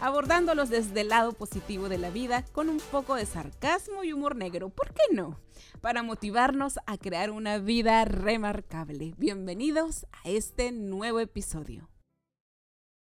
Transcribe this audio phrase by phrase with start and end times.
[0.00, 4.36] abordándolos desde el lado positivo de la vida con un poco de sarcasmo y humor
[4.36, 5.38] negro, ¿por qué no?
[5.80, 9.14] Para motivarnos a crear una vida remarcable.
[9.16, 11.88] Bienvenidos a este nuevo episodio.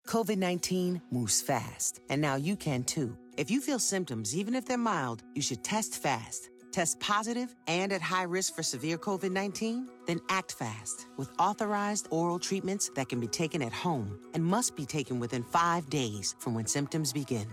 [0.07, 3.15] COVID-19 moves fast, and now you can too.
[3.37, 6.50] If you feel symptoms, even if they're mild, you should test fast.
[6.71, 9.87] Test positive and at high risk for severe COVID 19?
[10.07, 14.75] Then act fast with authorized oral treatments that can be taken at home and must
[14.75, 17.47] be taken within five days from when symptoms begin.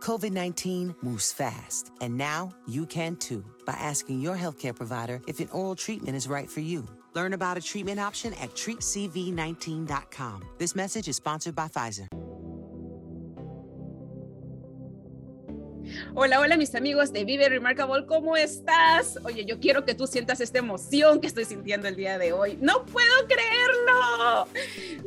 [0.00, 5.38] COVID 19 moves fast, and now you can too by asking your healthcare provider if
[5.38, 6.84] an oral treatment is right for you.
[7.14, 10.42] Learn about a treatment option at treatcv19.com.
[10.58, 12.08] This message is sponsored by Pfizer.
[16.14, 19.18] Hola, hola mis amigos de Vive Remarkable, ¿cómo estás?
[19.24, 22.58] Oye, yo quiero que tú sientas esta emoción que estoy sintiendo el día de hoy.
[22.60, 24.46] No puedo creerlo.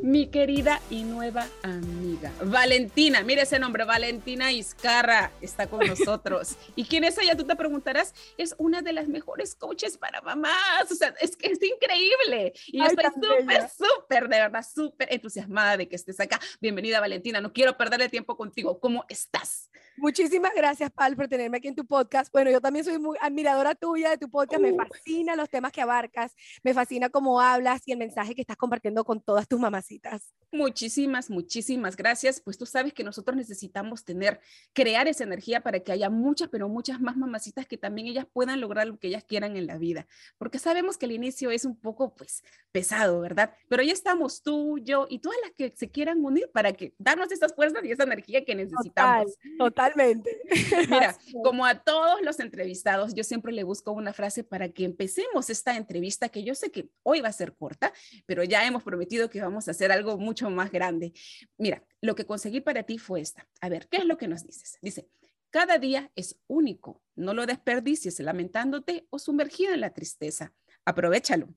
[0.02, 6.56] Mi querida y nueva amiga, Valentina, mire ese nombre, Valentina Izcarra, está con nosotros.
[6.74, 7.36] ¿Y quién es ella?
[7.36, 10.90] Tú te preguntarás, es una de las mejores coaches para mamás.
[10.90, 12.52] O sea, es que es increíble.
[12.66, 16.40] Y yo estoy súper, súper, de verdad, súper entusiasmada de que estés acá.
[16.60, 17.40] Bienvenida, Valentina.
[17.40, 18.80] No quiero perderle tiempo contigo.
[18.80, 19.70] ¿Cómo estás?
[19.98, 22.30] Muchísimas gracias, Pal, por tenerme aquí en tu podcast.
[22.32, 24.60] Bueno, yo también soy muy admiradora tuya de tu podcast.
[24.60, 28.56] Me fascina los temas que abarcas, me fascina cómo hablas y el mensaje que estás
[28.56, 30.34] compartiendo con todas tus mamacitas.
[30.52, 32.40] Muchísimas, muchísimas gracias.
[32.40, 34.40] Pues tú sabes que nosotros necesitamos tener,
[34.72, 38.60] crear esa energía para que haya muchas, pero muchas más mamacitas que también ellas puedan
[38.60, 40.06] lograr lo que ellas quieran en la vida.
[40.38, 43.54] Porque sabemos que el inicio es un poco, pues, pesado, ¿verdad?
[43.68, 47.32] Pero ya estamos tú, yo y todas las que se quieran unir para que darnos
[47.32, 49.34] esas fuerzas y esa energía que necesitamos.
[49.58, 50.40] Total, totalmente.
[50.90, 55.50] Mira, como a todos los entrevistados, yo siempre le busco una frase para que empecemos
[55.50, 57.92] esta entrevista que yo sé que hoy va a ser corta,
[58.26, 61.12] pero ya hemos prometido que vamos a hacer algo mucho más grande.
[61.58, 63.48] Mira, lo que conseguí para ti fue esta.
[63.60, 64.78] A ver, ¿qué es lo que nos dices?
[64.82, 65.08] Dice,
[65.50, 67.02] cada día es único.
[67.14, 70.52] No lo desperdicies lamentándote o sumergido en la tristeza.
[70.84, 71.48] Aprovechalo.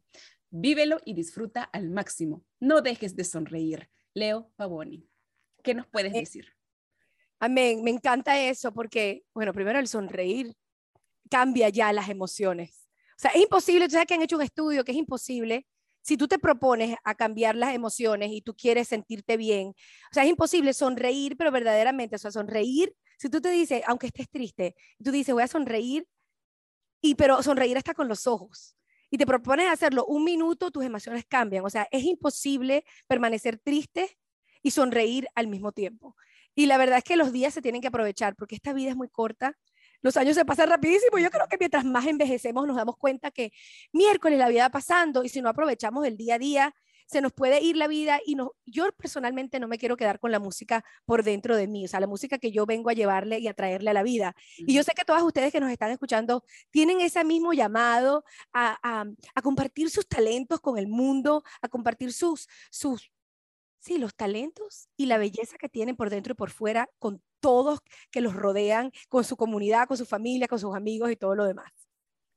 [0.52, 2.44] Vívelo y disfruta al máximo.
[2.60, 3.90] No dejes de sonreír.
[4.16, 5.08] Leo Pavoni,
[5.64, 6.59] ¿qué nos puedes eh, decir?
[7.40, 10.54] Amén, me encanta eso porque, bueno, primero el sonreír
[11.30, 12.90] cambia ya las emociones.
[13.18, 15.66] O sea, es imposible, tú sabes que han hecho un estudio que es imposible,
[16.02, 20.24] si tú te propones a cambiar las emociones y tú quieres sentirte bien, o sea,
[20.24, 24.76] es imposible sonreír, pero verdaderamente, o sea, sonreír, si tú te dices, aunque estés triste,
[25.04, 26.08] tú dices, voy a sonreír,
[27.02, 28.76] y pero sonreír está con los ojos.
[29.10, 31.66] Y te propones hacerlo un minuto, tus emociones cambian.
[31.66, 34.18] O sea, es imposible permanecer triste
[34.62, 36.16] y sonreír al mismo tiempo.
[36.60, 38.98] Y la verdad es que los días se tienen que aprovechar porque esta vida es
[38.98, 39.58] muy corta.
[40.02, 41.18] Los años se pasan rapidísimo.
[41.18, 43.54] Yo creo que mientras más envejecemos nos damos cuenta que
[43.94, 46.76] miércoles la vida va pasando y si no aprovechamos el día a día,
[47.06, 50.34] se nos puede ir la vida y no, yo personalmente no me quiero quedar con
[50.34, 53.40] la música por dentro de mí, o sea, la música que yo vengo a llevarle
[53.40, 54.36] y a traerle a la vida.
[54.58, 58.78] Y yo sé que todas ustedes que nos están escuchando tienen ese mismo llamado a,
[58.84, 63.10] a, a compartir sus talentos con el mundo, a compartir sus, sus
[63.82, 67.80] Sí, los talentos y la belleza que tienen por dentro y por fuera con todos
[68.12, 71.46] que los rodean, con su comunidad, con su familia, con sus amigos y todo lo
[71.46, 71.89] demás.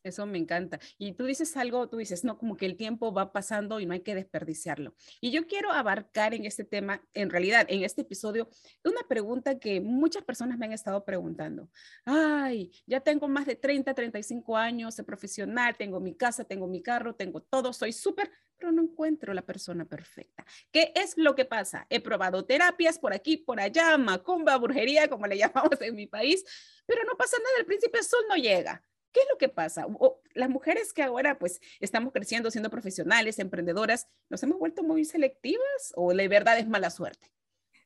[0.05, 0.81] Eso me encanta.
[0.99, 3.93] Y tú dices algo, tú dices, no, como que el tiempo va pasando y no
[3.93, 4.95] hay que desperdiciarlo.
[5.21, 8.49] Y yo quiero abarcar en este tema, en realidad, en este episodio,
[8.85, 11.71] una pregunta que muchas personas me han estado preguntando.
[12.05, 16.83] Ay, ya tengo más de 30, 35 años, de profesional, tengo mi casa, tengo mi
[16.83, 20.45] carro, tengo todo, soy súper, pero no encuentro la persona perfecta.
[20.73, 21.87] ¿Qué es lo que pasa?
[21.91, 26.45] He probado terapias por aquí, por allá, macumba, brujería, como le llamamos en mi país,
[26.87, 28.85] pero no pasa nada, el príncipe sol no llega.
[29.13, 29.87] ¿Qué es lo que pasa?
[30.35, 35.93] las mujeres que ahora pues estamos creciendo siendo profesionales, emprendedoras, ¿nos hemos vuelto muy selectivas
[35.95, 37.31] o de verdad es mala suerte?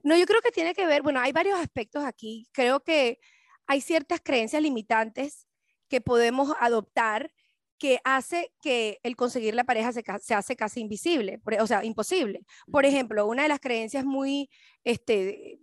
[0.02, 2.48] No, yo creo que tiene que ver, bueno, hay varios aspectos aquí.
[2.52, 3.18] Creo que
[3.66, 5.48] hay ciertas creencias limitantes
[5.88, 7.32] que podemos adoptar
[7.78, 12.46] que hace que el conseguir la pareja se, se hace casi invisible, o sea, imposible.
[12.70, 14.48] Por ejemplo, una de las creencias muy
[14.84, 15.60] este,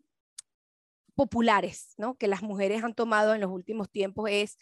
[1.15, 2.15] populares ¿no?
[2.15, 4.57] que las mujeres han tomado en los últimos tiempos es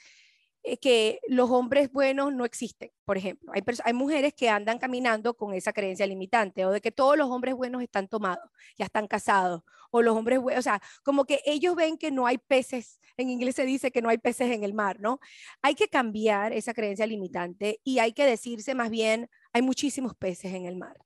[0.82, 3.52] que los hombres buenos no existen, por ejemplo.
[3.54, 7.30] Hay, hay mujeres que andan caminando con esa creencia limitante o de que todos los
[7.30, 11.42] hombres buenos están tomados, ya están casados, o los hombres buenos, o sea, como que
[11.46, 14.64] ellos ven que no hay peces, en inglés se dice que no hay peces en
[14.64, 15.20] el mar, ¿no?
[15.62, 20.54] Hay que cambiar esa creencia limitante y hay que decirse más bien, hay muchísimos peces
[20.54, 20.98] en el mar.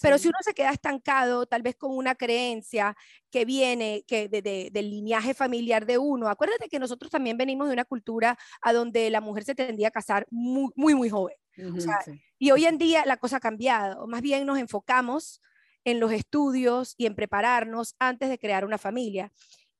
[0.00, 2.96] Pero si uno se queda estancado, tal vez con una creencia
[3.30, 7.74] que viene que de, del linaje familiar de uno, acuérdate que nosotros también venimos de
[7.74, 11.36] una cultura a donde la mujer se tendría a casar muy, muy, muy joven.
[12.38, 14.06] Y hoy en día la cosa ha cambiado.
[14.06, 15.40] Más bien nos enfocamos
[15.84, 19.32] en los estudios y en prepararnos antes de crear una familia.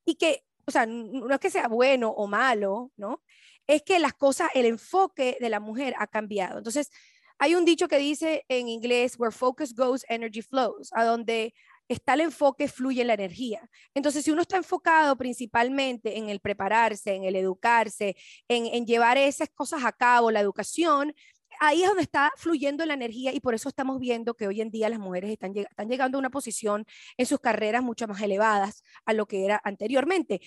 [0.04, 3.22] Y que, o sea, no es que sea bueno o malo, ¿no?
[3.66, 6.58] Es que las cosas, el enfoque de la mujer ha cambiado.
[6.58, 6.90] Entonces,
[7.38, 11.54] hay un dicho que dice en inglés, where focus goes, energy flows, a donde
[11.88, 13.68] está el enfoque, fluye la energía.
[13.94, 18.16] Entonces, si uno está enfocado principalmente en el prepararse, en el educarse,
[18.48, 21.14] en, llevar esas cosas a cabo, la educación,
[21.60, 24.70] ahí es donde está fluyendo la energía y por eso estamos viendo que hoy en
[24.70, 26.84] día las mujeres están llegando a una posición
[27.16, 30.40] en sus carreras mucho más elevadas a lo que era anteriormente.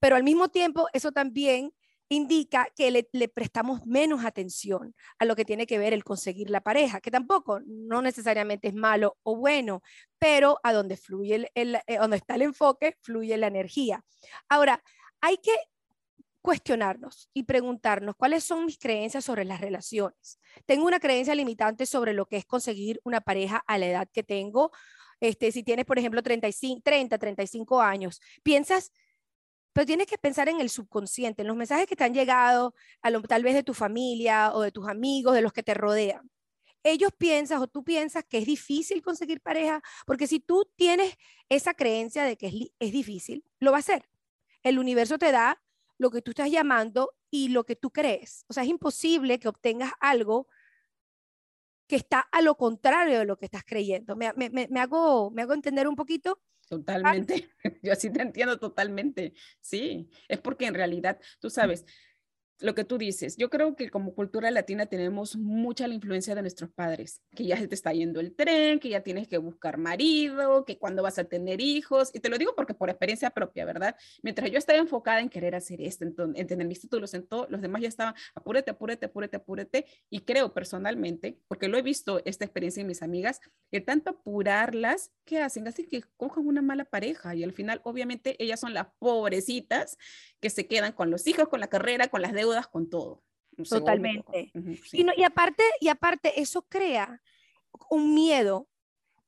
[0.00, 1.72] Pero al mismo tiempo, eso también
[2.08, 6.62] indica que le, prestamos menos atención a lo que tiene que ver el conseguir la
[6.62, 9.82] pareja, que tampoco no necesariamente es malo o bueno,
[10.18, 14.04] pero a donde fluye el, eh, donde está el enfoque, fluye la energía.
[14.48, 14.82] Ahora,
[15.20, 15.52] hay que
[16.40, 20.40] cuestionarnos y preguntarnos cuáles son mis creencias sobre las relaciones.
[20.64, 24.22] Tengo una creencia limitante sobre lo que es conseguir una pareja a la edad que
[24.22, 24.70] tengo.
[25.20, 28.92] Este, si tienes, por ejemplo, 35, 30, 35 años, piensas,
[29.72, 33.10] pero tienes que pensar en el subconsciente, en los mensajes que te han llegado, a
[33.10, 36.30] lo, tal vez de tu familia o de tus amigos, de los que te rodean.
[36.82, 41.14] Ellos piensan o tú piensas que es difícil conseguir pareja, porque si tú tienes
[41.48, 44.08] esa creencia de que es, es difícil, lo va a hacer.
[44.62, 45.60] El universo te da
[45.98, 48.44] lo que tú estás llamando y lo que tú crees.
[48.48, 50.48] O sea, es imposible que obtengas algo
[51.88, 54.14] que está a lo contrario de lo que estás creyendo.
[54.14, 54.26] Me,
[54.80, 56.40] hago, me hago entender un poquito.
[56.68, 57.48] Totalmente.
[57.82, 59.34] Yo así te entiendo totalmente.
[59.60, 61.84] Sí, es porque en realidad, tú sabes,
[62.60, 66.40] lo que tú dices, yo creo que como cultura latina tenemos mucha la influencia de
[66.40, 69.78] nuestros padres, que ya se te está yendo el tren, que ya tienes que buscar
[69.78, 73.64] marido, que cuando vas a tener hijos, y te lo digo porque por experiencia propia,
[73.64, 73.96] ¿verdad?
[74.22, 77.46] Mientras yo estaba enfocada en querer hacer esto, en, en tener mis títulos, en todo,
[77.48, 82.20] los demás ya estaban, apúrate, apúrate, apúrate, apúrate, y creo personalmente, porque lo he visto
[82.24, 83.40] esta experiencia en mis amigas,
[83.70, 85.68] que tanto apurarlas, ¿qué hacen?
[85.68, 89.96] Así que cojan una mala pareja, y al final, obviamente, ellas son las pobrecitas
[90.40, 93.22] que se quedan con los hijos, con la carrera, con las deudas, con todo.
[93.68, 94.52] Totalmente.
[94.92, 97.20] y, no, y, aparte, y aparte, eso crea
[97.90, 98.68] un miedo,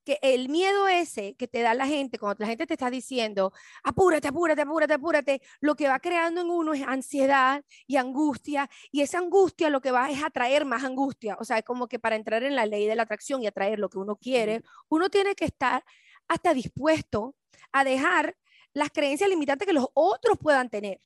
[0.04, 3.52] que el miedo ese que te da la gente, cuando la gente te está diciendo,
[3.82, 9.02] apúrate, apúrate, apúrate, apúrate, lo que va creando en uno es ansiedad y angustia, y
[9.02, 11.36] esa angustia lo que va es atraer más angustia.
[11.40, 13.78] O sea, es como que para entrar en la ley de la atracción y atraer
[13.78, 15.84] lo que uno quiere, uno tiene que estar
[16.28, 17.34] hasta dispuesto
[17.72, 18.36] a dejar
[18.72, 21.00] las creencias limitantes que los otros puedan tener.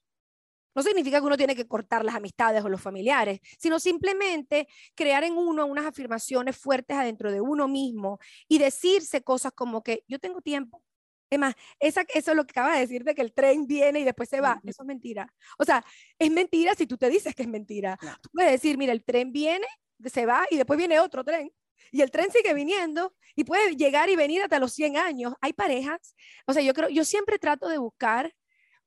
[0.74, 5.24] No significa que uno tiene que cortar las amistades o los familiares, sino simplemente crear
[5.24, 8.18] en uno unas afirmaciones fuertes adentro de uno mismo
[8.48, 10.82] y decirse cosas como que yo tengo tiempo.
[11.30, 14.00] Es más, esa, eso es lo que acaba de decir de que el tren viene
[14.00, 14.60] y después se va.
[14.64, 15.32] Eso es mentira.
[15.58, 15.84] O sea,
[16.18, 17.98] es mentira si tú te dices que es mentira.
[18.20, 19.66] Tú puedes decir, mira, el tren viene,
[20.04, 21.50] se va y después viene otro tren
[21.90, 25.34] y el tren sigue viniendo y puede llegar y venir hasta los 100 años.
[25.40, 26.14] Hay parejas,
[26.46, 28.34] o sea, yo creo, yo siempre trato de buscar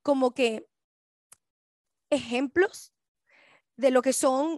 [0.01, 0.66] como que
[2.09, 2.94] ejemplos
[3.75, 4.57] de lo que son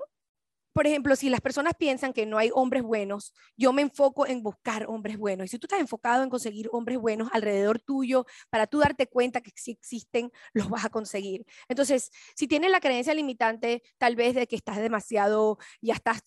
[0.74, 4.44] por ejemplo, si las personas piensan que no hay hombres buenos, yo me enfoco en
[4.44, 5.46] buscar hombres buenos.
[5.46, 9.42] Y si tú estás enfocado en conseguir hombres buenos alrededor tuyo, para tú darte cuenta
[9.42, 11.46] que si existen, los vas a conseguir.
[11.68, 16.24] Entonces, si tienes la creencia limitante, tal vez de que estás demasiado, ya estás,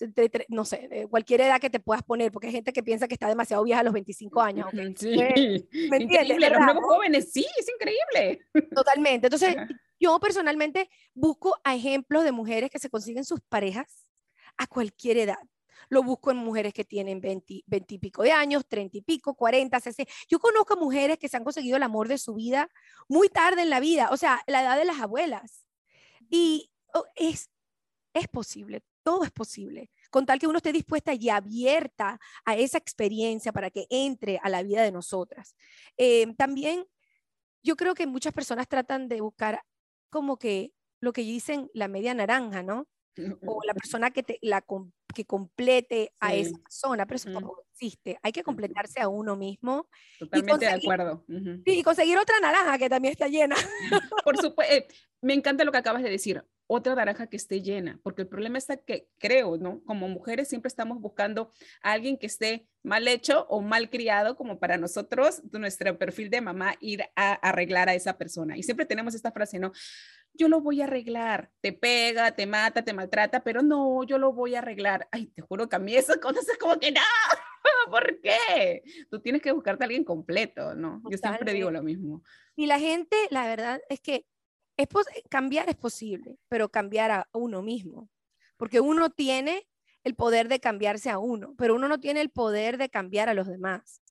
[0.49, 3.15] no sé, de cualquier edad que te puedas poner, porque hay gente que piensa que
[3.15, 4.67] está demasiado vieja a los 25 años.
[4.97, 5.17] Sí,
[5.91, 6.51] ¿me entiendes?
[6.51, 8.47] Los nuevos jóvenes, sí, es increíble.
[8.75, 9.29] Totalmente.
[9.29, 9.57] Entonces,
[10.01, 14.07] yo personalmente busco a ejemplos de mujeres que se consiguen sus parejas
[14.63, 15.39] a cualquier edad.
[15.89, 19.79] Lo busco en mujeres que tienen 20, y pico de años, 30 y pico, 40,
[19.81, 20.13] 60.
[20.29, 22.69] Yo conozco mujeres que se han conseguido el amor de su vida
[23.09, 25.67] muy tarde en la vida, o sea, la edad de las abuelas.
[26.31, 26.71] Y
[27.17, 27.51] es,
[28.15, 32.79] es posible, todo es posible, con tal que uno esté dispuesta y abierta a esa
[32.79, 35.57] experiencia para que entre a la vida de nosotras.
[35.97, 36.87] Eh, también
[37.63, 39.63] yo creo que muchas personas tratan de buscar
[40.11, 42.87] como que lo que dicen la media naranja, ¿no?
[43.47, 44.65] O la persona que, te, la,
[45.15, 48.19] que complete a esa persona, pero eso tampoco existe.
[48.23, 49.89] Hay que completarse a uno mismo.
[50.19, 51.25] Totalmente de acuerdo.
[51.65, 53.57] Y conseguir otra naranja que también está llena.
[54.25, 54.87] Por supuesto, eh,
[55.21, 58.59] me encanta lo que acabas de decir, otra naranja que esté llena, porque el problema
[58.59, 59.83] está que creo, ¿no?
[59.85, 61.53] Como mujeres siempre estamos buscando
[61.83, 66.41] a alguien que esté mal hecho o mal criado, como para nosotros, nuestro perfil de
[66.41, 68.57] mamá, ir a arreglar a esa persona.
[68.57, 69.73] Y siempre tenemos esta frase, ¿no?
[70.35, 71.51] yo lo voy a arreglar.
[71.61, 75.07] Te pega, te mata, te maltrata, pero no, yo lo voy a arreglar.
[75.13, 77.01] Ay, te juro que a mí eso cosas es como que no.
[77.91, 78.83] ¿por qué?
[79.11, 81.03] Tú tienes que buscarte a alguien completo, ¿no?
[81.11, 82.23] Yo siempre digo lo mismo.
[82.57, 84.27] Y la gente, la verdad es que
[84.77, 84.89] es
[85.29, 88.09] cambiar es posible, pero cambiar a uno mismo,
[88.57, 89.67] porque uno tiene
[90.05, 93.35] el poder de cambiarse a uno, pero uno no tiene el poder de cambiar a
[93.35, 94.03] los demás.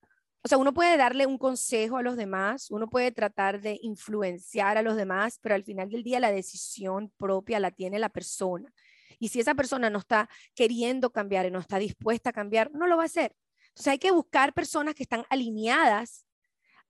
[0.44, 4.78] O sea, uno puede darle un consejo a los demás, uno puede tratar de influenciar
[4.78, 8.74] a los demás, pero al final del día la decisión propia la tiene la persona.
[9.20, 12.88] Y si esa persona no está queriendo cambiar y no está dispuesta a cambiar, no
[12.88, 13.36] lo va a hacer.
[13.68, 16.26] Entonces hay que buscar personas que están alineadas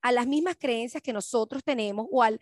[0.02, 2.40] a las mismas creencias que nosotros tenemos o al,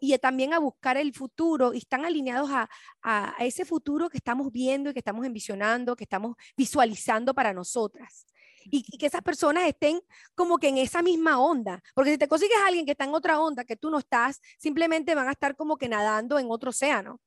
[0.00, 2.68] y también a buscar el futuro y están alineados a,
[3.02, 8.26] a, ese futuro que estamos viendo y que estamos envisionando, que estamos visualizando para nosotras.
[8.64, 10.00] Y, y, que esas personas estén
[10.36, 11.82] como que en esa misma onda.
[11.94, 14.40] Porque si te consigues a alguien que está en otra onda que tú no estás,
[14.56, 17.20] simplemente van a estar como que nadando en otro océano.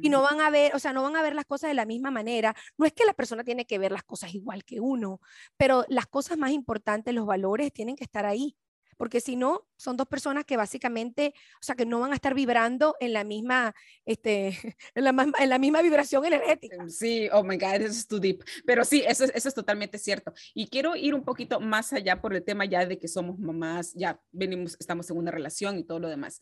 [0.00, 1.84] Y no van a ver, o sea, no van a ver las cosas de la
[1.84, 2.54] misma manera.
[2.76, 5.20] No es que la persona tiene que ver las cosas igual que uno,
[5.56, 8.56] pero las cosas más importantes, los valores tienen que estar ahí
[9.00, 12.34] porque si no, son dos personas que básicamente, o sea, que no van a estar
[12.34, 14.48] vibrando en la misma, este,
[14.94, 16.76] en la, en la misma vibración energética.
[16.76, 18.44] Em, sí, oh my God, eso es too deep.
[18.66, 20.34] Pero sí, eso, eso es totalmente cierto.
[20.52, 23.94] Y quiero ir un poquito más allá por el tema ya de que somos mamás,
[23.94, 26.38] ya venimos, estamos en una relación y todo lo demás.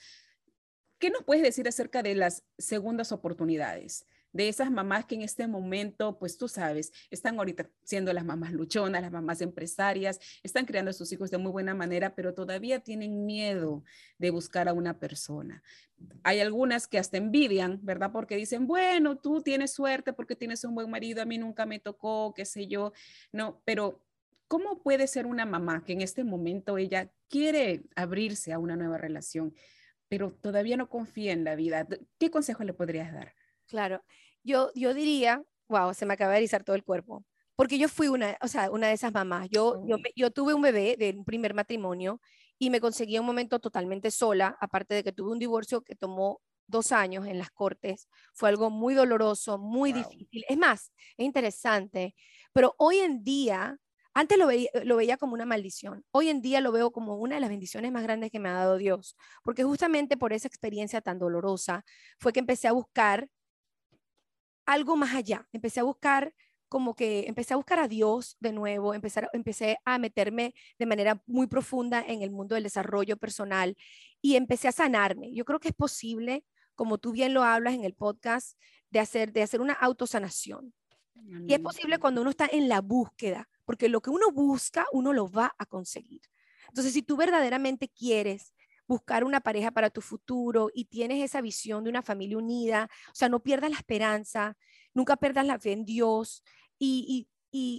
[0.99, 4.05] ¿Qué nos puedes decir acerca de las segundas oportunidades?
[4.33, 8.53] De esas mamás que en este momento, pues tú sabes, están ahorita siendo las mamás
[8.53, 12.81] luchonas, las mamás empresarias, están criando a sus hijos de muy buena manera, pero todavía
[12.81, 13.85] tienen miedo
[14.19, 15.63] de buscar a una persona.
[16.23, 18.13] Hay algunas que hasta envidian, ¿verdad?
[18.13, 21.81] Porque dicen, bueno, tú tienes suerte porque tienes un buen marido, a mí nunca me
[21.81, 22.93] tocó, qué sé yo,
[23.33, 24.05] no, pero
[24.47, 28.99] ¿cómo puede ser una mamá que en este momento ella quiere abrirse a una nueva
[28.99, 29.55] relación?
[30.09, 31.87] pero todavía no confía en la vida.
[32.19, 33.35] ¿Qué consejo le podrías dar?
[33.69, 34.03] Claro,
[34.43, 38.09] yo, yo diría, wow, se me acaba de erizar todo el cuerpo, porque yo fui
[38.09, 39.49] una, o sea, una de esas mamás.
[39.51, 42.21] Yo, yo, yo tuve un bebé de un primer matrimonio
[42.59, 46.41] y me conseguí un momento totalmente sola, aparte de que tuve un divorcio que tomó
[46.67, 48.09] dos años en las cortes.
[48.35, 50.45] Fue algo muy doloroso, muy difícil.
[50.49, 52.15] Es más, es interesante,
[52.53, 53.77] pero hoy en día,
[54.15, 57.37] antes lo veía, lo veía como una maldición, hoy en día lo veo como una
[57.37, 61.01] de las bendiciones más grandes que me ha dado Dios, porque justamente por esa experiencia
[61.01, 61.85] tan dolorosa
[62.19, 63.29] fue que empecé a buscar
[64.69, 65.49] algo más allá.
[65.53, 66.35] Empecé a buscar
[66.69, 71.23] como que empecé a buscar a Dios de nuevo, empecé, empecé a meterme de manera
[71.27, 73.75] muy profunda en el mundo del desarrollo personal
[74.21, 75.33] y empecé a sanarme.
[75.33, 76.45] Yo creo que es posible,
[76.75, 78.59] como tú bien lo hablas en el podcast,
[78.91, 80.75] de hacer, de hacer una autosanación.
[81.47, 85.15] Y es posible cuando uno está en la búsqueda, porque lo que uno busca, uno
[85.15, 86.21] lo va a conseguir.
[86.69, 88.53] Entonces, si tú verdaderamente quieres
[88.89, 93.15] buscar una pareja para tu futuro y tienes esa visión de una familia unida, o
[93.15, 94.57] sea, no pierdas la esperanza,
[94.95, 96.43] nunca pierdas la fe en Dios
[96.79, 97.29] y, y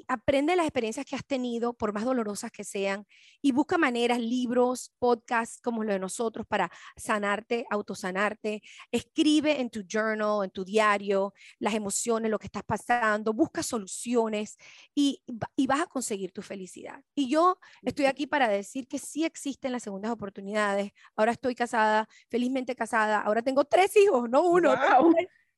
[0.07, 3.05] aprende las experiencias que has tenido, por más dolorosas que sean,
[3.41, 8.61] y busca maneras, libros, podcasts como lo de nosotros para sanarte, autosanarte.
[8.91, 14.57] Escribe en tu journal, en tu diario, las emociones, lo que estás pasando, busca soluciones
[14.95, 15.23] y,
[15.55, 17.01] y vas a conseguir tu felicidad.
[17.15, 20.91] Y yo estoy aquí para decir que sí existen las segundas oportunidades.
[21.15, 24.73] Ahora estoy casada, felizmente casada, ahora tengo tres hijos, no uno.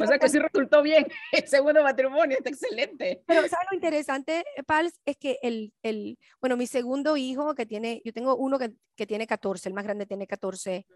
[0.00, 3.22] o sea que sí resultó bien el segundo matrimonio, está excelente.
[3.26, 5.00] Pero ¿sabes lo interesante, Pals?
[5.04, 9.06] Es que el, el, bueno, mi segundo hijo que tiene, yo tengo uno que, que
[9.06, 10.86] tiene 14, el más grande tiene 14.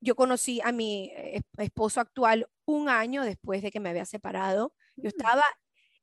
[0.00, 1.12] Yo conocí a mi
[1.58, 4.72] esposo actual un año después de que me había separado.
[4.96, 5.06] Yo mm.
[5.06, 5.44] estaba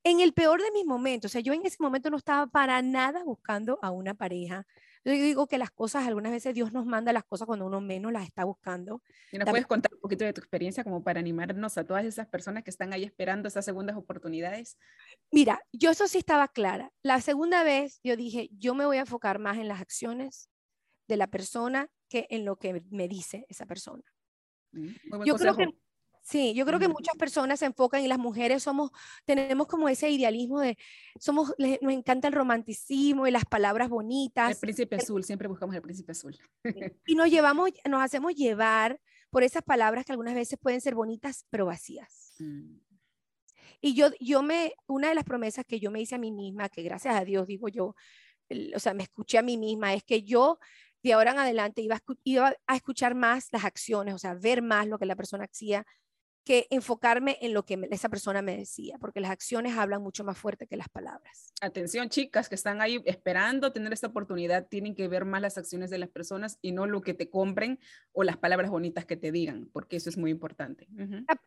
[0.04, 2.82] en el peor de mis momentos, o sea, yo en ese momento no estaba para
[2.82, 4.66] nada buscando a una pareja.
[5.04, 8.10] Yo digo que las cosas, algunas veces Dios nos manda las cosas cuando uno menos
[8.10, 9.02] las está buscando.
[9.32, 12.26] ¿Y nos puedes contar un poquito de tu experiencia como para animarnos a todas esas
[12.26, 14.78] personas que están ahí esperando esas segundas oportunidades?
[15.30, 16.90] Mira, yo eso sí estaba clara.
[17.02, 20.48] La segunda vez yo dije, yo me voy a enfocar más en las acciones
[21.06, 24.02] de la persona que en lo que me dice esa persona.
[24.72, 25.68] Mm, yo creo que
[26.24, 28.90] Sí, yo creo que muchas personas se enfocan y las mujeres somos,
[29.26, 30.78] tenemos como ese idealismo de,
[31.20, 34.52] somos, nos encanta el romanticismo y las palabras bonitas.
[34.52, 36.34] El príncipe azul, siempre buscamos el príncipe azul.
[37.06, 41.44] Y nos llevamos, nos hacemos llevar por esas palabras que algunas veces pueden ser bonitas,
[41.50, 42.32] pero vacías.
[42.38, 42.78] Mm.
[43.82, 46.70] Y yo, yo me, una de las promesas que yo me hice a mí misma,
[46.70, 47.94] que gracias a Dios, digo yo,
[48.74, 50.58] o sea, me escuché a mí misma, es que yo
[51.02, 54.62] de ahora en adelante iba a, iba a escuchar más las acciones, o sea, ver
[54.62, 55.84] más lo que la persona hacía
[56.44, 60.36] que enfocarme en lo que esa persona me decía, porque las acciones hablan mucho más
[60.36, 61.52] fuerte que las palabras.
[61.60, 65.88] Atención, chicas que están ahí esperando tener esta oportunidad, tienen que ver más las acciones
[65.88, 67.80] de las personas y no lo que te compren
[68.12, 70.86] o las palabras bonitas que te digan, porque eso es muy importante.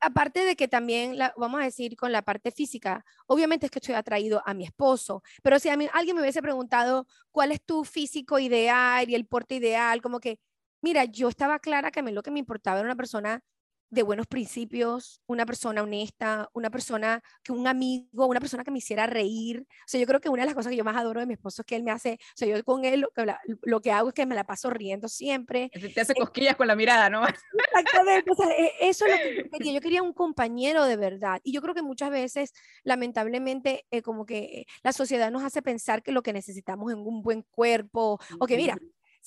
[0.01, 3.96] aparte de que también, vamos a decir, con la parte física, obviamente es que estoy
[3.96, 7.84] atraído a mi esposo, pero si a mí alguien me hubiese preguntado cuál es tu
[7.84, 10.39] físico ideal y el porte ideal, como que,
[10.82, 13.44] mira, yo estaba clara que a mí lo que me importaba era una persona
[13.89, 18.79] de buenos principios, una persona honesta, una persona que un amigo, una persona que me
[18.79, 19.65] hiciera reír.
[19.70, 21.34] O sea, yo creo que una de las cosas que yo más adoro de mi
[21.34, 23.25] esposo es que él me hace, o sea, yo con él lo que,
[23.63, 25.70] lo que hago es que me la paso riendo siempre.
[25.94, 27.22] Te hace cosquillas con la mirada, ¿no?
[27.72, 29.74] Exactamente, o sea, e, eso es lo que yo quería.
[29.74, 31.39] Yo quería un compañero de verdad.
[31.44, 32.53] Y yo creo que muchas veces,
[32.84, 37.22] lamentablemente, eh, como que la sociedad nos hace pensar que lo que necesitamos es un
[37.22, 38.77] buen cuerpo, o que mira,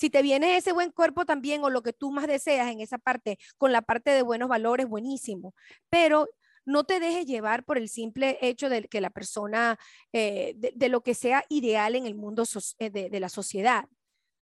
[0.01, 2.97] si te viene ese buen cuerpo también o lo que tú más deseas en esa
[2.97, 5.53] parte, con la parte de buenos valores, buenísimo.
[5.91, 6.27] Pero
[6.65, 9.77] no te dejes llevar por el simple hecho de que la persona,
[10.11, 12.45] eh, de, lo que sea ideal en el mundo
[12.79, 13.87] eh, de, la sociedad.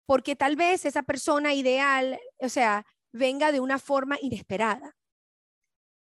[0.05, 4.97] Porque tal vez esa persona ideal, o sea, venga de una forma inesperada.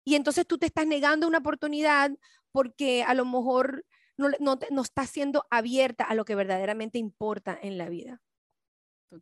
[0.05, 2.11] Y entonces tú te estás negando una oportunidad
[2.51, 3.85] porque a lo mejor
[4.17, 8.21] no, no, no estás siendo abierta a lo que verdaderamente importa en la vida.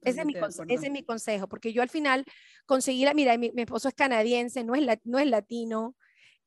[0.02, 0.36] Ese es, mi,
[0.68, 2.26] ese es, mi, consejo, porque yo al final
[2.66, 5.96] conseguí la, mira, mi, esposo es canadiense, no es, no es latino,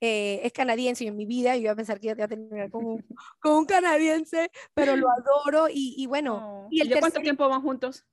[0.00, 2.70] eh, es canadiense y en mi vida yo iba a pensar que iba a terminar
[2.70, 3.06] con un,
[3.40, 6.68] con un canadiense, pero lo adoro y, y bueno.
[6.70, 8.04] ¿Y, el cuánto tiempo van juntos?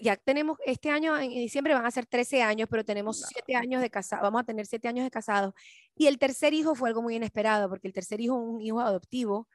[0.00, 3.82] Ya tenemos, este año, en diciembre van a ser 13 años, pero tenemos 7 años
[3.82, 5.54] de casados, vamos a tener 7 años de casados.
[5.94, 8.80] Y el tercer hijo fue algo muy inesperado, porque el tercer hijo es un hijo
[8.80, 9.48] adoptivo.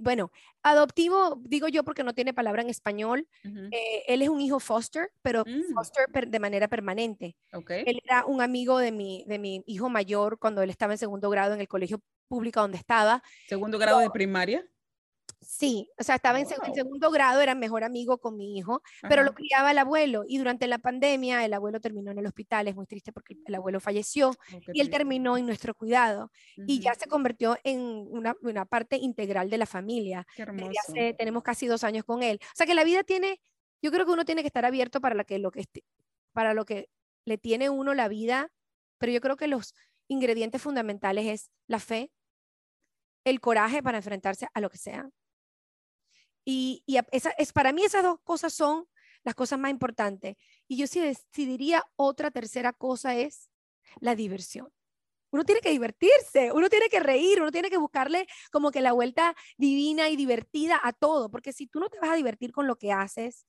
[0.00, 3.28] Bueno, adoptivo digo yo porque no tiene palabra en español.
[3.44, 5.74] Eh, él es un hijo foster, pero mm.
[5.74, 7.36] foster de manera permanente.
[7.68, 11.28] Él era un amigo de mi, de mi hijo mayor cuando él estaba en segundo
[11.30, 13.22] grado en el colegio público donde estaba.
[13.48, 14.64] ¿Segundo grado de primaria?
[15.42, 19.32] Sí, o sea, estaba en, segundo grado, era mejor amigo con mi hijo, pero lo
[19.32, 22.86] criaba el abuelo y durante la pandemia el abuelo terminó en el hospital, es muy
[22.86, 27.06] triste porque el abuelo falleció oh, y él terminó en nuestro cuidado y ya se
[27.06, 30.26] convirtió en una, una, parte integral de la familia.
[30.36, 30.72] Qué hermoso.
[30.86, 32.38] Hace, tenemos casi dos años con él.
[32.42, 33.40] O sea, que la vida tiene,
[33.80, 35.64] yo creo que uno tiene que estar abierto para, la que, lo que,
[36.32, 36.90] para lo que
[37.24, 38.52] le tiene uno la vida,
[38.98, 39.74] pero yo creo que los
[40.06, 42.12] ingredientes fundamentales es la fe,
[43.24, 45.08] el coraje para enfrentarse a lo que sea
[46.50, 48.86] y, es, para mí esas dos cosas son
[49.22, 50.36] las cosas más importantes.
[50.66, 53.50] Y yo sí decidiría otra tercera cosa es
[54.00, 54.68] la diversión.
[55.32, 58.92] Uno tiene que divertirse, uno tiene que reír, uno tiene que buscarle como que la
[58.92, 62.66] vuelta divina y divertida a todo, porque si tú no te vas a divertir con
[62.66, 63.46] lo que haces,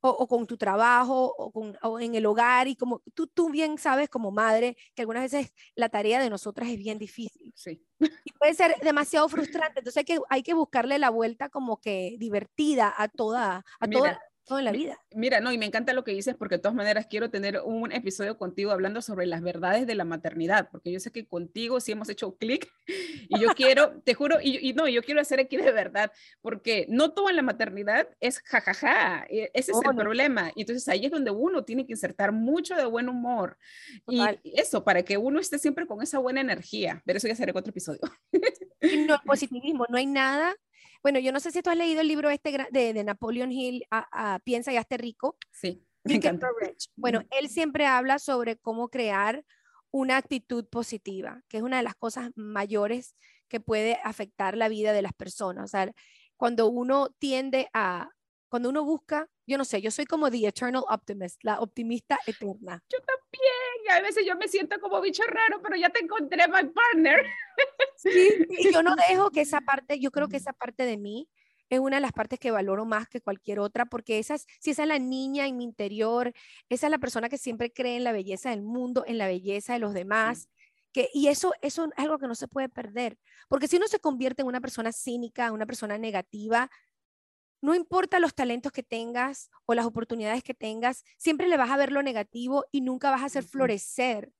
[0.00, 4.08] o, con tu trabajo o, con, en el hogar y como tú, tú bien sabes
[4.08, 7.52] como madre que algunas veces la tarea de nosotras es bien difícil.
[7.54, 7.82] Sí.
[8.24, 12.16] Y puede ser demasiado frustrante, entonces hay que, hay que buscarle la vuelta como que
[12.18, 14.18] divertida a toda, a toda
[14.58, 14.98] en la vida.
[15.14, 17.92] Mira, no, y me encanta lo que dices porque de todas maneras quiero tener un
[17.92, 21.92] episodio contigo hablando sobre las verdades de la maternidad, porque yo sé que contigo sí
[21.92, 22.68] hemos hecho clic
[23.28, 27.12] y yo quiero, te juro, y, no, yo quiero hacer aquí de verdad, porque no
[27.12, 30.50] todo en la maternidad es jajaja, e, ese es el problema.
[30.54, 33.56] Y entonces ahí es donde uno tiene que insertar mucho de buen humor
[34.08, 37.52] y eso, para que uno esté siempre con esa buena energía, pero eso ya será
[37.54, 38.00] otro episodio.
[39.06, 40.56] no, positivismo, no hay nada
[41.02, 43.84] bueno, yo no sé si tú has leído el libro este de, de Napoleon Hill,
[43.90, 45.36] a, Piensa y hazte rico.
[45.50, 46.48] Sí, me encanta.
[46.96, 49.44] Bueno, él siempre habla sobre cómo crear
[49.90, 53.16] una actitud positiva, que es una de las cosas mayores
[53.48, 55.64] que puede afectar la vida de las personas.
[55.64, 55.92] O sea,
[56.36, 58.10] cuando uno tiende a,
[58.48, 62.82] cuando uno busca, yo no sé, yo soy como the eternal optimist, la optimista eterna.
[62.88, 66.68] Yo también a veces yo me siento como bicho raro, pero ya te encontré my
[66.68, 67.26] partner.
[67.96, 71.28] Sí, y yo no dejo que esa parte, yo creo que esa parte de mí
[71.68, 74.70] es una de las partes que valoro más que cualquier otra, porque esa es, si
[74.70, 76.32] esa es la niña en mi interior,
[76.70, 79.74] esa es la persona que siempre cree en la belleza del mundo, en la belleza
[79.74, 80.48] de los demás.
[80.92, 84.00] Que, y eso, eso es algo que no se puede perder, porque si uno se
[84.00, 86.70] convierte en una persona cínica, una persona negativa,
[87.60, 91.76] no importa los talentos que tengas o las oportunidades que tengas, siempre le vas a
[91.76, 94.32] ver lo negativo y nunca vas a hacer florecer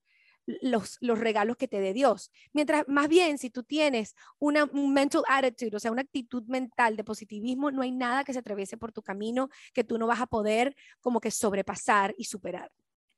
[0.63, 2.31] los, los regalos que te dé Dios.
[2.53, 6.97] Mientras más bien, si tú tienes una un mental attitude, o sea, una actitud mental
[6.97, 10.21] de positivismo, no hay nada que se atraviese por tu camino que tú no vas
[10.21, 12.71] a poder como que sobrepasar y superar.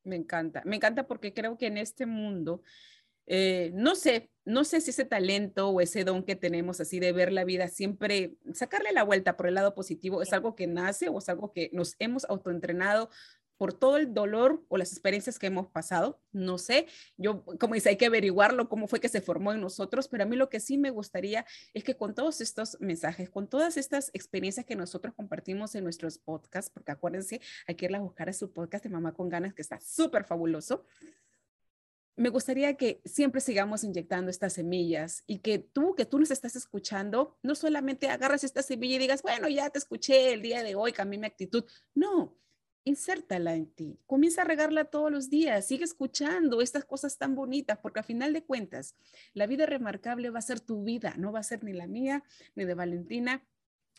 [0.05, 2.63] Me encanta, me encanta porque creo que en este mundo
[3.27, 7.13] eh, no sé, no sé si ese talento o ese don que tenemos así de
[7.13, 11.09] ver la vida siempre, sacarle la vuelta por el lado positivo, es algo que nace
[11.09, 13.11] o es algo que nos hemos autoentrenado
[13.63, 16.21] por todo el dolor o las experiencias que hemos pasado.
[16.33, 20.09] No sé, yo, como dice, hay que averiguarlo, cómo fue que se formó en nosotros,
[20.09, 23.47] pero a mí lo que sí me gustaría es que con todos estos mensajes, con
[23.47, 28.01] todas estas experiencias que nosotros compartimos en nuestros podcasts, porque acuérdense, hay que irla a
[28.01, 30.85] buscar a su podcast de Mamá con Ganas, que está súper fabuloso
[32.23, 36.55] me gustaría que siempre sigamos inyectando estas semillas y que tú, que tú nos estás
[36.55, 40.77] escuchando, no solamente agarras esta semilla y digas, bueno, ya te escuché el día de
[40.77, 41.65] hoy, cambié mi actitud.
[41.97, 42.39] No,
[42.85, 47.79] insértala en ti, comienza a regarla todos los días, sigue escuchando estas cosas tan bonitas,
[47.83, 48.95] porque a final de cuentas,
[49.35, 52.23] la vida remarcable va a ser tu vida, no va a ser ni la mía,
[52.55, 53.45] ni de Valentina,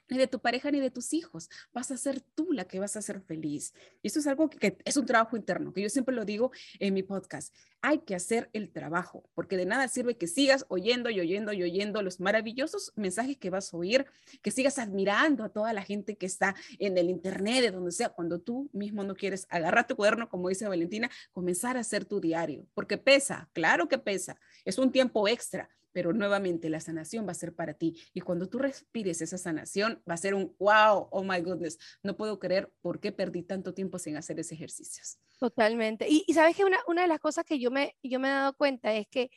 [0.10, 1.50] ni de tu pareja ni de tus hijos.
[1.74, 3.74] Vas a ser tú la que vas a ser feliz.
[4.02, 6.94] Y esto es algo que, es un trabajo interno, que yo siempre lo digo en
[6.94, 7.54] mi podcast.
[7.82, 11.63] Hay que hacer el trabajo, porque de nada sirve que sigas oyendo y oyendo y
[11.63, 14.06] oyendo los maravillosos mensajes que vas a oír,
[14.42, 18.10] que sigas admirando a toda la gente que está en el internet, de donde sea,
[18.10, 22.20] cuando tú mismo no quieres agarrar tu cuaderno, como dice Valentina, comenzar a hacer tu
[22.20, 27.32] diario, porque pesa, claro que pesa, es un tiempo extra, pero nuevamente la sanación va
[27.32, 27.95] a ser para ti.
[28.13, 32.17] Y cuando tú respires esa sanación, va a ser un wow, oh my goodness, no
[32.17, 35.03] puedo creer por qué perdí tanto tiempo sin hacer ese ejercicio.
[35.39, 36.08] Totalmente.
[36.10, 38.53] Y, sabes que una, una, de las cosas que yo me, yo me he dado
[38.58, 39.29] cuenta es que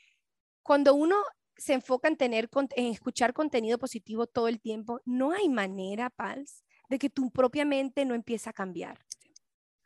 [0.62, 1.16] cuando uno
[1.56, 6.64] se enfoca en, tener, en escuchar contenido positivo todo el tiempo, no hay manera, Pals,
[6.88, 8.98] de que tu propia mente no empiece a cambiar.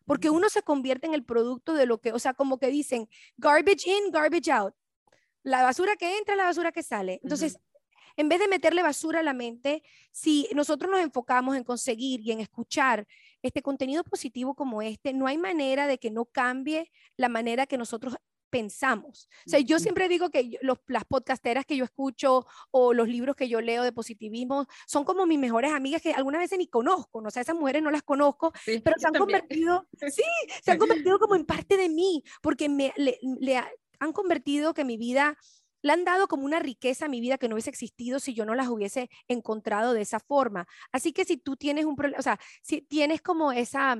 [0.04, 3.08] Porque uno se convierte en el producto de lo que, o sea, como que dicen,
[3.36, 4.74] garbage in, garbage out
[5.42, 7.20] la basura que entra, la basura que sale.
[7.22, 7.58] Entonces,
[8.16, 12.32] en vez de meterle basura a la mente, si nosotros nos enfocamos en conseguir y
[12.32, 13.06] en escuchar
[13.42, 17.78] este contenido positivo como este, no hay manera de que no cambie la manera que
[17.78, 18.16] nosotros
[18.50, 19.28] pensamos.
[19.46, 23.48] O sea, yo siempre digo que las podcasteras que yo escucho o los libros que
[23.48, 27.28] yo leo de positivismo son como mis mejores amigas que algunas veces ni conozco, ¿no?
[27.28, 30.22] o sea, esas mujeres no las conozco, pero se han convertido, sí,
[30.64, 33.18] se han convertido como en parte de mí, porque me, le,
[34.00, 35.36] han convertido que mi vida,
[35.82, 38.44] le han dado como una riqueza a mi vida que no hubiese existido si yo
[38.44, 40.66] no las hubiese encontrado de esa forma.
[40.92, 43.96] Así que si tú tienes un problema, o sea, si tienes como esa,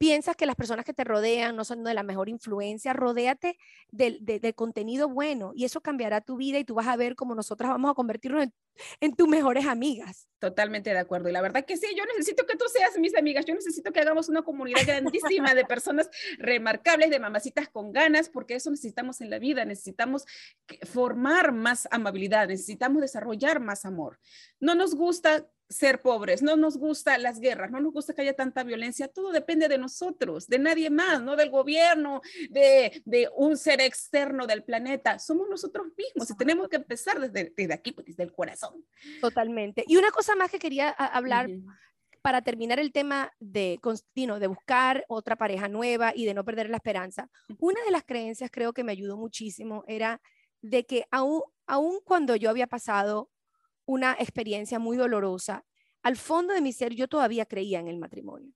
[0.00, 3.58] piensas que las personas que te rodean no son de la mejor influencia, rodéate
[3.90, 7.34] del, de, contenido bueno y eso cambiará tu vida y tú vas a ver cómo
[7.34, 8.54] nosotras vamos a convertirnos en,
[9.00, 10.26] en tus mejores amigas.
[10.38, 11.28] Totalmente de acuerdo.
[11.28, 13.44] Y la verdad que sí, yo necesito que tú seas mis amigas.
[13.44, 16.08] Yo necesito que hagamos una comunidad grandísima de personas
[16.38, 19.66] remarcables, de mamacitas con ganas, porque eso necesitamos en la vida.
[19.66, 20.24] Necesitamos
[20.84, 24.18] formar más amabilidad, necesitamos desarrollar más amor.
[24.60, 28.34] No nos gusta ser pobres, no nos gusta las guerras, no nos gusta que haya
[28.34, 33.56] tanta violencia, todo depende de nosotros, de nadie más, no del gobierno, de, de un
[33.56, 38.08] ser externo del planeta, somos nosotros mismos y tenemos que empezar desde, desde aquí, pues,
[38.08, 38.84] desde el corazón.
[39.20, 39.84] Totalmente.
[39.86, 41.48] Y una cosa más que quería hablar
[42.20, 43.78] para terminar el tema de,
[44.14, 47.30] de buscar otra pareja nueva y de no perder la esperanza.
[47.58, 50.20] Una de las creencias creo que me ayudó muchísimo era
[50.62, 53.30] de que aún, aún cuando yo había pasado
[53.90, 55.64] una experiencia muy dolorosa,
[56.02, 58.52] al fondo de mi ser yo todavía creía en el matrimonio.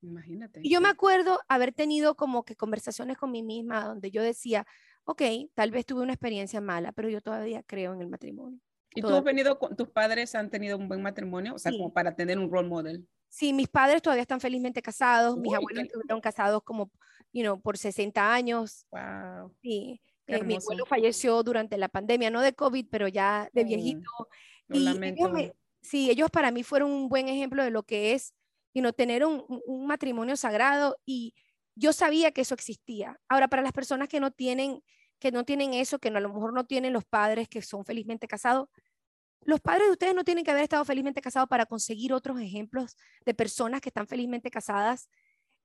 [0.00, 0.60] Imagínate.
[0.62, 4.66] Y yo me acuerdo haber tenido como que conversaciones con mí misma donde yo decía,
[5.04, 5.20] ok,
[5.52, 8.58] tal vez tuve una experiencia mala, pero yo todavía creo en el matrimonio.
[8.94, 11.54] ¿Y tú has venido con tus padres han tenido un buen matrimonio?
[11.54, 13.06] O sea, como para tener un role model.
[13.28, 16.90] Sí, mis padres todavía están felizmente casados, mis abuelos estuvieron casados como,
[17.30, 18.86] you know, por 60 años.
[18.90, 19.54] Wow.
[19.60, 20.00] Sí.
[20.26, 24.10] Eh, mi abuelo falleció durante la pandemia, no de COVID, pero ya de viejito.
[24.68, 25.32] y lamento.
[25.82, 28.34] sí, ellos para mí fueron un buen ejemplo de lo que es,
[28.72, 31.34] you know, tener un, un matrimonio sagrado y
[31.76, 33.20] yo sabía que eso existía.
[33.28, 34.82] Ahora, para las personas que no tienen
[35.18, 38.28] que no tienen eso, que a lo mejor no tienen los padres que son felizmente
[38.28, 38.68] casados,
[39.44, 42.96] los padres de ustedes no tienen que haber estado felizmente casados para conseguir otros ejemplos
[43.24, 45.08] de personas que están felizmente casadas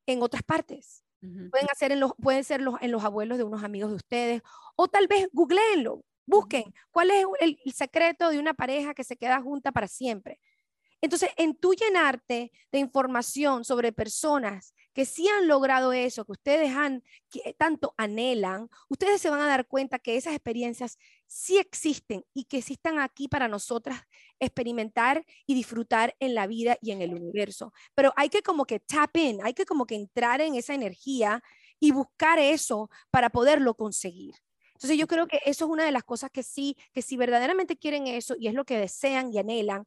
[0.06, 1.04] en otras partes.
[1.22, 4.42] Pueden, hacer en los, pueden ser los, en los abuelos de unos amigos de ustedes,
[4.76, 9.18] o tal vez googleenlo, busquen cuál es el, el secreto de una pareja que se
[9.18, 10.40] queda junta para siempre.
[11.02, 16.76] Entonces, en tú llenarte de información sobre personas que sí han logrado eso, que ustedes
[16.76, 20.98] han, que tanto anhelan, ustedes se van a dar cuenta que esas experiencias
[21.28, 24.02] sí existen y que sí están aquí para nosotras
[24.40, 27.74] experimentar y disfrutar en la vida y en el universo.
[27.96, 31.44] Pero hay que como que tap in, hay que como que entrar en esa energía
[31.80, 34.36] y buscar eso para poderlo conseguir.
[34.74, 37.78] Entonces yo creo que eso es una de las cosas que sí, que si verdaderamente
[37.78, 39.86] quieren eso y es lo que desean y anhelan,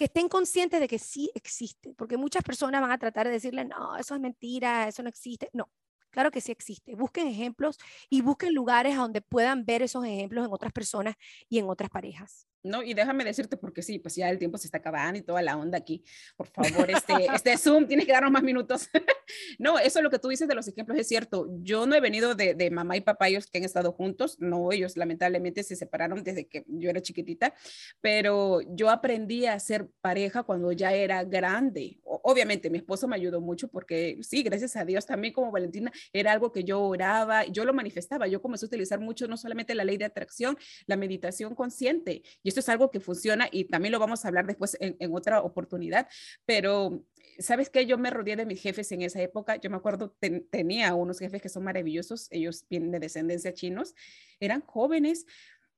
[0.00, 3.66] que estén conscientes de que sí existe, porque muchas personas van a tratar de decirle,
[3.66, 5.50] no, eso es mentira, eso no existe.
[5.52, 5.70] No,
[6.08, 6.94] claro que sí existe.
[6.94, 7.76] Busquen ejemplos
[8.08, 11.16] y busquen lugares a donde puedan ver esos ejemplos en otras personas
[11.50, 12.46] y en otras parejas.
[12.62, 12.82] ¿No?
[12.82, 15.56] Y déjame decirte, porque sí, pues ya el tiempo se está acabando y toda la
[15.56, 16.02] onda aquí.
[16.36, 18.88] Por favor, este, este Zoom tiene que darnos más minutos.
[19.58, 21.48] no, eso lo que tú dices de los ejemplos es cierto.
[21.62, 24.36] Yo no he venido de, de, mamá y papá, ellos que han estado juntos.
[24.40, 27.54] No, ellos lamentablemente se separaron desde que yo era chiquitita,
[28.00, 32.00] pero yo aprendí a ser pareja cuando ya era grande.
[32.04, 36.32] obviamente, mi esposo me ayudó mucho porque sí, gracias a Dios, también como Valentina, era
[36.32, 38.26] algo que yo oraba, yo lo manifestaba.
[38.26, 42.22] Yo comencé a utilizar mucho, no solamente la ley de atracción, la meditación consciente.
[42.42, 45.40] Y esto es algo que funciona y también lo vamos a hablar después en, otra
[45.40, 46.08] oportunidad,
[46.44, 47.04] pero
[47.38, 47.86] ¿sabes qué?
[47.86, 49.56] Yo me rodeé de mis jefes en esa época.
[49.56, 50.14] Yo me acuerdo,
[50.50, 53.94] tenía unos jefes que son maravillosos, ellos vienen de descendencia chinos,
[54.38, 55.26] eran jóvenes,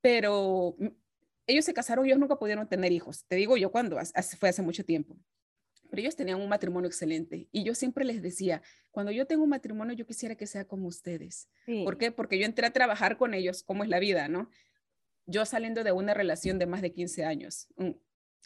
[0.01, 0.77] pero
[1.47, 3.25] ellos se casaron ellos nunca pudieron tener hijos.
[3.27, 3.99] Te digo yo cuando,
[4.39, 5.17] fue hace mucho tiempo.
[5.91, 9.51] Pero ellos tenían un matrimonio excelente y yo siempre les decía, cuando yo tengo un
[9.51, 11.51] matrimonio, yo quisiera que sea como ustedes.
[11.85, 12.11] ¿Por qué?
[12.11, 14.49] Porque yo entré a trabajar con ellos, como es la vida, ¿no?
[15.27, 18.01] Yo saliendo de una relación de más de 15 años, un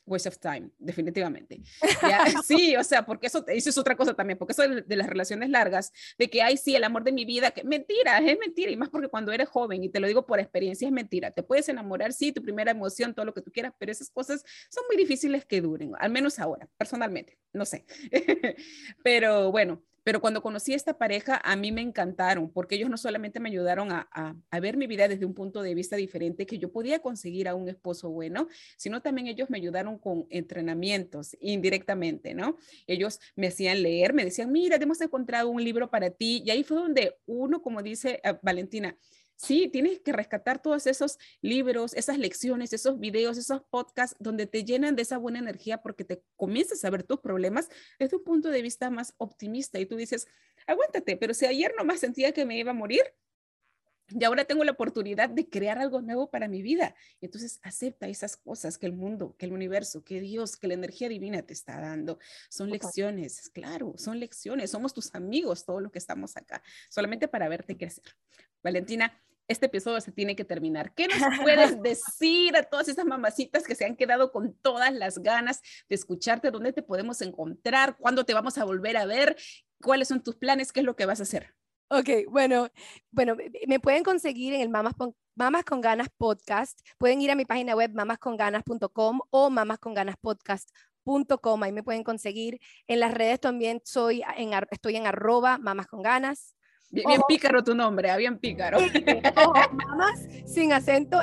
[0.07, 1.61] waste of time, definitivamente.
[2.47, 5.51] sí, o sea, porque eso, eso, es otra cosa también, porque eso de, las relaciones
[5.51, 8.77] largas, de que, ay, sí, el amor de mi vida, que mentira, es mentira, y
[8.77, 11.69] más porque cuando eres joven, y te lo digo por experiencia, es mentira, te puedes
[11.69, 14.97] enamorar, sí, tu primera emoción, todo lo que tú quieras, pero esas cosas son muy
[14.97, 17.85] difíciles que duren, al menos ahora, personalmente, no sé.
[19.03, 22.97] pero bueno, pero cuando conocí a esta pareja, a mí me encantaron, porque ellos no
[22.97, 26.71] solamente me ayudaron a, ver mi vida desde un punto de vista diferente, que yo
[26.71, 32.57] podía conseguir a un esposo bueno, sino también ellos me ayudaron con entrenamientos indirectamente, ¿no?
[32.87, 36.63] Ellos me hacían leer, me decían, mira, hemos encontrado un libro para ti, y ahí
[36.63, 38.97] fue donde uno, como dice eh, Valentina,
[39.37, 44.65] Sí, tienes que rescatar todos esos libros, esas lecciones, esos videos, esos podcasts donde te
[44.65, 47.69] llenan de esa buena energía porque te comienzas a ver tus problemas
[47.99, 50.27] desde un punto de vista más optimista y tú dices,
[50.67, 53.03] aguántate, pero si ayer nomás sentía que me iba a morir,
[54.09, 56.95] y ahora tengo la oportunidad de crear algo nuevo para mi vida.
[57.21, 61.09] Entonces acepta esas cosas que el mundo, que el universo, que Dios, que la energía
[61.09, 62.19] divina te está dando.
[62.49, 64.71] Son lecciones, claro, son lecciones.
[64.71, 68.05] Somos tus amigos, todos los que estamos acá, solamente para verte crecer.
[68.63, 70.93] Valentina, este episodio se tiene que terminar.
[70.95, 75.19] ¿Qué nos puedes decir a todas esas mamacitas que se han quedado con todas las
[75.19, 76.51] ganas de escucharte?
[76.51, 77.97] ¿Dónde te podemos encontrar?
[77.97, 79.37] ¿Cuándo te vamos a volver a ver?
[79.83, 80.73] ¿Cuáles son tus planes?
[80.73, 81.55] ¿Qué es lo que vas a hacer?
[81.89, 82.69] Ok, bueno,
[83.13, 83.37] bueno,
[83.69, 84.95] me pueden conseguir en el Mamas,
[85.37, 86.81] Mamas con Ganas podcast.
[86.99, 91.63] Pueden ir a mi página web mamasconganas.com o mamasconganaspodcast.com.
[91.63, 92.59] Ahí me pueden conseguir.
[92.89, 96.56] En las redes también soy en, estoy en arroba mamas con ganas.
[96.91, 98.79] Bien, pícaro tu nombre, ah, bien pícaro.
[99.73, 101.21] mamas sin acento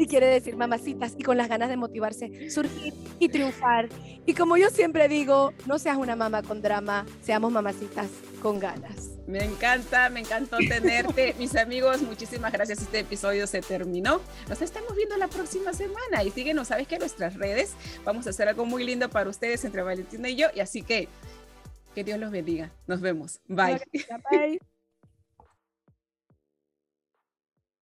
[0.00, 3.88] y quiere decir mamacitas y con las ganas de motivarse, surgir y triunfar.
[4.24, 8.08] Y como yo siempre digo, no seas una mamá con drama, seamos mamacitas
[8.40, 9.10] con ganas.
[9.26, 11.34] Me encanta, me encantó tenerte.
[11.38, 12.80] Mis amigos, muchísimas gracias.
[12.80, 14.22] Este episodio se terminó.
[14.48, 18.48] Nos estamos viendo la próxima semana y síguenos, sabes que nuestras redes vamos a hacer
[18.48, 20.48] algo muy lindo para ustedes entre Valentina y yo.
[20.54, 21.08] Y así que
[21.94, 22.72] que Dios los bendiga.
[22.86, 23.40] Nos vemos.
[23.48, 23.80] Bye.
[24.30, 24.60] Bye.